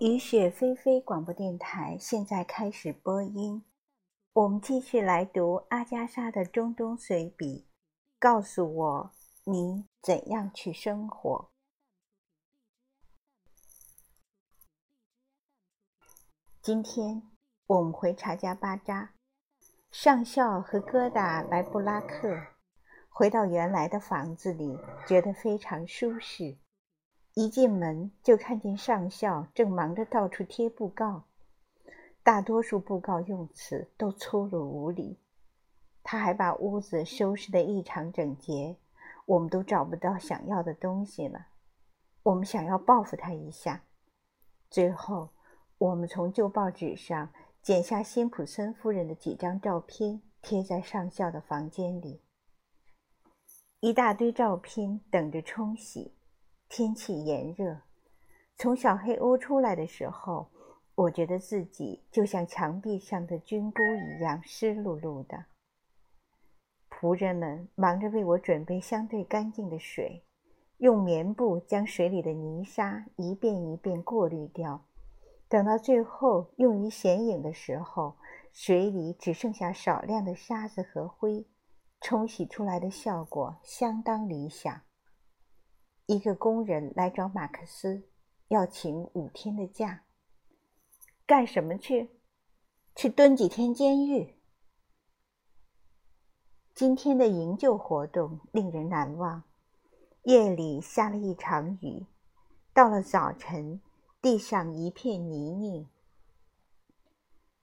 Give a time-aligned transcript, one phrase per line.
[0.00, 3.62] 雨雪霏霏广播电台现在开始播音。
[4.32, 7.66] 我们继续来读阿加莎的中东随笔。
[8.18, 9.10] 告诉我，
[9.44, 11.50] 你怎样去生活？
[16.62, 17.20] 今天
[17.66, 19.12] 我们回查加巴扎，
[19.90, 22.46] 上校和疙瘩来布拉克，
[23.10, 26.56] 回到原来的房子里，觉得非常舒适。
[27.40, 31.24] 一进门就看见上校正忙着到处贴布告，
[32.22, 35.16] 大多数布告用词都粗鲁无礼。
[36.02, 38.76] 他还把屋子收拾得异常整洁，
[39.24, 41.46] 我们都找不到想要的东西了。
[42.24, 43.84] 我们想要报复他一下。
[44.68, 45.30] 最后，
[45.78, 47.30] 我们从旧报纸上
[47.62, 52.20] 剪下辛普森夫人的几张照片，贴在上校的房间里。
[53.80, 56.12] 一大堆照片等着冲洗。
[56.70, 57.78] 天气炎热，
[58.54, 60.46] 从小黑屋出来的时候，
[60.94, 65.46] 我觉得自己就像墙壁上的菌菇一样湿漉漉的。
[66.88, 70.22] 仆人们忙着为我准备相对干净的水，
[70.78, 74.86] 用棉布将水里的泥沙一遍一遍过滤掉。
[75.48, 78.14] 等到最后用于显影的时候，
[78.52, 81.44] 水里只剩下少量的沙子和灰，
[82.00, 84.82] 冲洗出来的效果相当理想。
[86.10, 88.02] 一个工人来找马克思，
[88.48, 90.02] 要请五天的假。
[91.24, 92.10] 干什么去？
[92.96, 94.34] 去蹲几天监狱。
[96.74, 99.44] 今天的营救活动令人难忘。
[100.24, 102.04] 夜里下了一场雨，
[102.74, 103.80] 到了早晨，
[104.20, 105.86] 地上一片泥泞。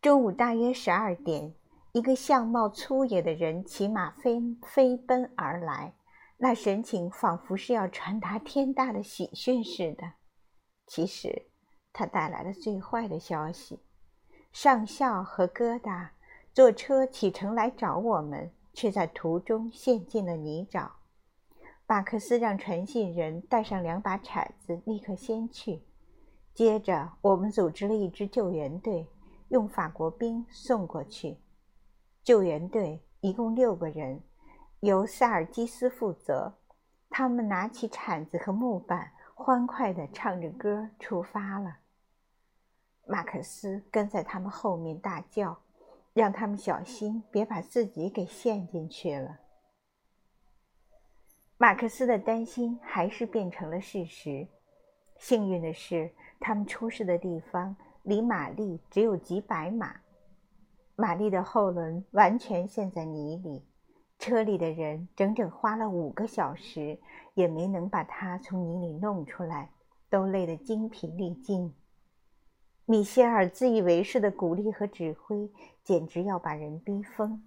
[0.00, 1.56] 中午大约十二点，
[1.90, 5.94] 一个相貌粗野的人骑马飞飞奔而来。
[6.40, 10.12] 那神情仿佛是要传达天大的喜讯似的。
[10.86, 11.50] 其实，
[11.92, 13.80] 他带来了最坏的消息：
[14.52, 16.10] 上校和疙瘩
[16.54, 20.88] 坐车启程来找我们，却在途中陷进了泥沼。
[21.88, 25.82] 马克思让传信人带上两把铲子，立刻先去。
[26.54, 29.08] 接着，我们组织了一支救援队，
[29.48, 31.38] 用法国兵送过去。
[32.22, 34.22] 救援队一共六个人。
[34.80, 36.54] 由萨尔基斯负责，
[37.10, 41.78] 他们拿起铲子和木板，欢快地唱着歌出发了。
[43.04, 45.58] 马克思跟在他们后面大叫，
[46.12, 49.40] 让他们小心，别把自己给陷进去了。
[51.56, 54.46] 马克思的担心还是变成了事实。
[55.18, 57.74] 幸运的是，他们出事的地方
[58.04, 59.96] 离玛丽只有几百码，
[60.94, 63.64] 玛丽的后轮完全陷在泥里。
[64.18, 66.98] 车里的人整整花了五个小时，
[67.34, 69.70] 也没能把他从泥里弄出来，
[70.10, 71.72] 都累得精疲力尽。
[72.84, 75.50] 米歇尔自以为是的鼓励和指挥，
[75.84, 77.44] 简直要把人逼疯。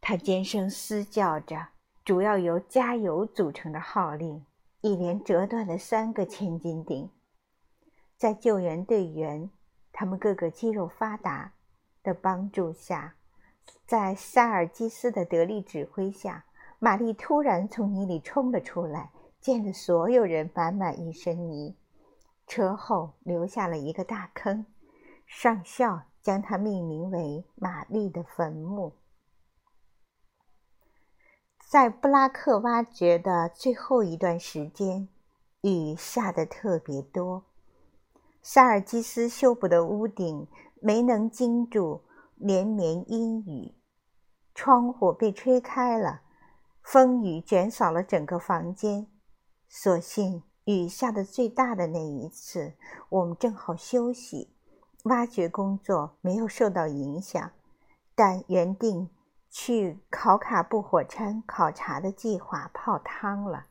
[0.00, 1.68] 他尖声嘶叫着，
[2.04, 4.44] 主要由“加油”组成的号令，
[4.80, 7.08] 一连折断了三个千斤顶。
[8.16, 9.50] 在救援队员，
[9.92, 11.52] 他们个个肌肉发达
[12.02, 13.14] 的帮助下。
[13.86, 16.44] 在塞尔基斯的得力指挥下，
[16.78, 19.10] 玛丽突然从泥里冲了出来，
[19.40, 21.76] 溅得所有人满满一身泥。
[22.46, 24.66] 车后留下了一个大坑，
[25.26, 28.92] 上校将它命名为“玛丽的坟墓”。
[31.66, 35.08] 在布拉克挖掘的最后一段时间，
[35.62, 37.44] 雨下得特别多，
[38.42, 40.46] 塞尔基斯修补的屋顶
[40.80, 42.02] 没能经住。
[42.44, 43.74] 连绵阴雨，
[44.54, 46.20] 窗户被吹开了，
[46.82, 49.06] 风雨卷扫了整个房间。
[49.66, 52.74] 所幸雨下的最大的那一次，
[53.08, 54.54] 我们正好休息，
[55.04, 57.50] 挖掘工作没有受到影响。
[58.14, 59.08] 但原定
[59.48, 63.68] 去考卡布火山考察的计划泡汤了。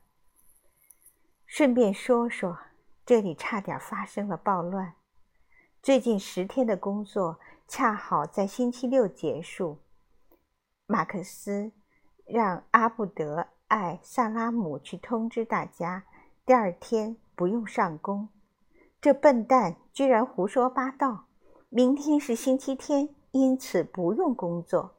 [1.45, 2.57] 顺便说说，
[3.05, 4.95] 这里差点发生了暴乱。
[5.83, 7.39] 最近十天的工作。
[7.67, 9.79] 恰好在星期六结束。
[10.85, 11.71] 马克思
[12.25, 16.03] 让阿布德·艾萨拉姆去通知大家，
[16.45, 18.29] 第二天不用上工。
[19.01, 21.25] 这笨蛋居然胡说八道！
[21.69, 24.95] 明天是星期天，因此不用工作。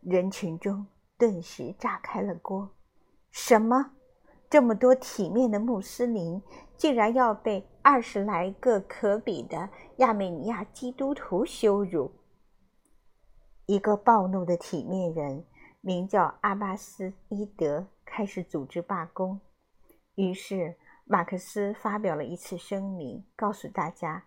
[0.00, 0.86] 人群中
[1.18, 2.70] 顿时炸开了锅。
[3.30, 3.92] 什么？
[4.52, 6.42] 这么多体面的穆斯林，
[6.76, 12.12] 竟然要被二十来个可比的亚美尼亚基督徒羞辱！
[13.64, 15.46] 一个暴怒的体面人，
[15.80, 19.40] 名叫阿巴斯·伊德，开始组织罢工。
[20.16, 20.76] 于是，
[21.06, 24.26] 马克思发表了一次声明，告诉大家，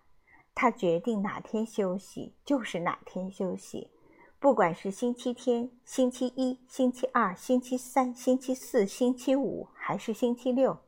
[0.56, 3.92] 他决定哪天休息就是哪天休息，
[4.38, 10.78] 不管是星期天、星期一、星期二、星期三、星期四、星期五，还是星期六。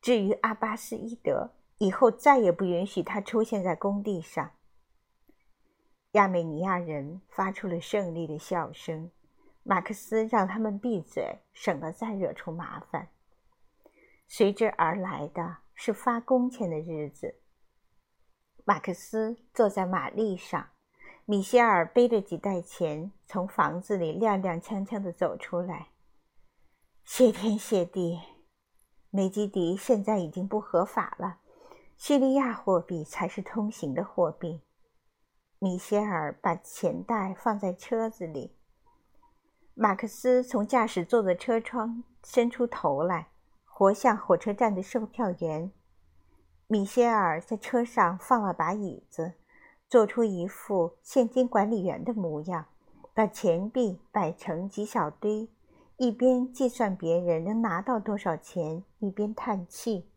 [0.00, 4.52] 至于阿巴斯伊德，以后再也不允许他出现在工地上。
[6.12, 9.10] 亚美尼亚人发出了胜利的笑声。
[9.62, 13.08] 马克思让他们闭嘴，省得再惹出麻烦。
[14.28, 17.40] 随之而来的是发工钱的日子。
[18.64, 20.68] 马克思坐在马力上，
[21.28, 25.88] 米歇尔背着几袋钱从房子里踉踉跄跄地走出来。
[27.04, 28.20] 谢天谢地，
[29.10, 31.38] 梅基迪现在已经不合法了，
[31.96, 34.62] 叙利亚货币才是通行的货币。
[35.58, 38.56] 米歇尔把钱袋放在车子里。
[39.74, 43.30] 马克思从驾驶座的车窗伸出头来，
[43.64, 45.72] 活像火车站的售票员。
[46.68, 49.34] 米歇尔在车上放了把椅子，
[49.88, 52.66] 做出一副现金管理员的模样，
[53.14, 55.48] 把钱币摆成几小堆，
[55.96, 60.10] 一边计算别人能拿到多少钱，一边叹气。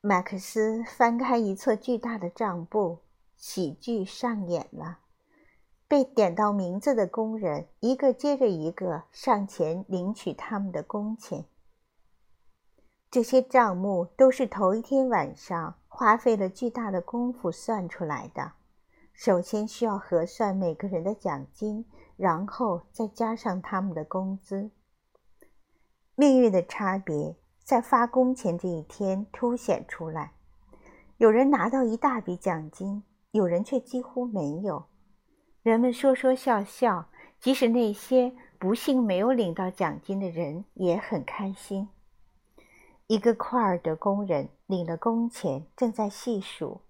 [0.00, 2.98] 马克思翻开一册巨大的账簿，
[3.36, 4.98] 喜剧上演了。
[5.88, 11.44] 被点到名字的工人一个接着一个上前领取他们的工钱。
[13.10, 18.54] 这些账目都是头一天晚上花费了巨大的功夫算出来的。
[19.12, 21.84] 首先需要核算每个人的奖金，
[22.16, 24.72] 然后再加上他们的工资。
[26.16, 30.32] 命运的差别在发工钱这一天凸显出来：
[31.18, 34.86] 有人拿到一大笔奖金，有人却几乎没有。
[35.62, 37.08] 人们说说笑笑，
[37.38, 41.88] 即使那些不幸没有领到奖金的人也很开心。
[43.06, 46.80] 一个库尔德工人领了工钱，正在细数。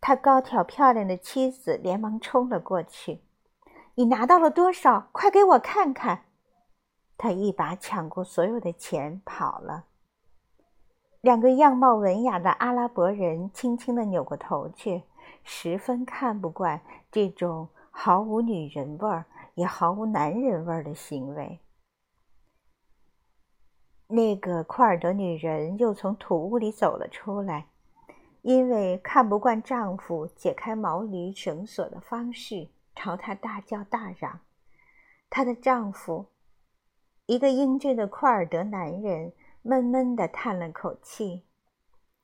[0.00, 3.22] 他高挑漂亮的妻子连忙冲了过去
[3.94, 5.08] ：“你拿到了多少？
[5.12, 6.24] 快给我看看！”
[7.16, 9.84] 他一把抢过所有的钱跑了。
[11.20, 15.04] 两个样貌文雅的阿拉伯人轻轻地扭过头去，
[15.44, 16.80] 十分看不惯
[17.10, 17.68] 这种。
[17.94, 21.60] 毫无女人味儿，也毫无男人味儿的行为。
[24.12, 27.68] 那个库尔德女人又从土屋里走了出来，
[28.42, 34.40] 因为看不惯丈夫解开毛驴绳索的方式，朝她大叫大嚷。
[35.30, 36.26] 她的丈夫，
[37.24, 39.32] 一个英俊的库尔德男人，
[39.62, 41.46] 闷闷地叹了口气：“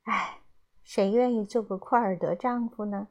[0.04, 0.40] 唉，
[0.84, 3.08] 谁愿意做个库尔德丈夫呢？”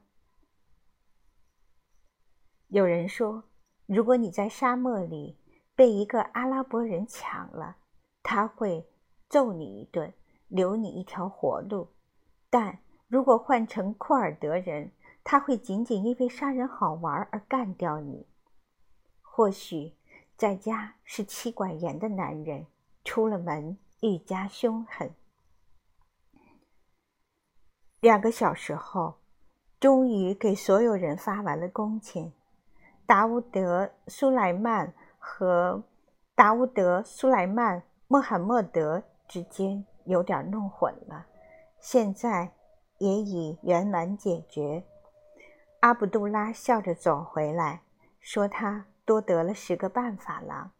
[2.68, 3.42] 有人说，
[3.86, 5.36] 如果你在沙漠里
[5.74, 7.78] 被一个阿拉伯人抢了，
[8.30, 8.86] 他会
[9.30, 10.12] 揍你一顿，
[10.48, 11.86] 留你一条活路；
[12.50, 14.92] 但如果换成库尔德人，
[15.24, 18.26] 他会仅仅因为杀人好玩而干掉你。
[19.22, 19.94] 或许
[20.36, 22.66] 在家是妻管严的男人，
[23.02, 25.10] 出了门愈加凶狠。
[28.00, 29.14] 两个小时后，
[29.80, 32.30] 终于给所有人发完了工钱。
[33.06, 35.82] 达乌德·苏莱曼和
[36.34, 41.26] 达乌德·苏莱曼·穆罕默德之间有点弄混了，
[41.78, 42.52] 现在
[42.98, 44.84] 也已圆满解决。
[45.80, 47.82] 阿卜杜拉笑着走回来，
[48.18, 50.72] 说他多得了十个办法了。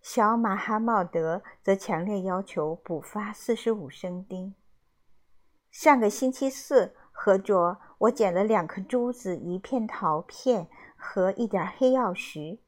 [0.00, 4.54] 小马哈茂德则强烈要求补发四十五升丁。
[5.70, 10.68] 上个星期四，合着我捡了两颗珠子，一片陶片。
[11.04, 12.60] 和一点黑曜石，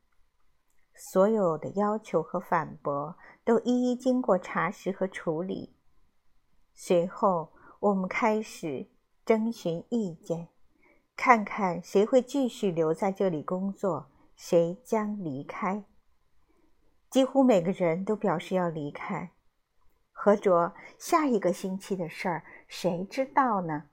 [0.94, 5.74] 所有的要求和反驳都一一经过查实和处理。
[6.72, 8.88] 随后，我们开始
[9.24, 10.48] 征询意见，
[11.16, 15.84] 看看谁会继续留在这里工作，谁将离开。
[17.10, 19.30] 几乎每个人都表示要离开。
[20.10, 23.84] 何卓，下一个星期的事儿谁知道呢？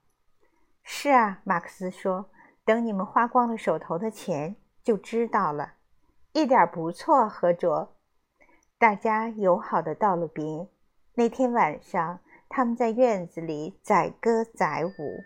[0.83, 2.29] 是啊，马克思说。
[2.63, 5.73] 等你们花光了手头的钱，就知道了。
[6.33, 7.93] 一点不错，何卓。
[8.77, 10.69] 大家友好的道了别。
[11.15, 15.23] 那天晚上，他们在院子里载歌载舞。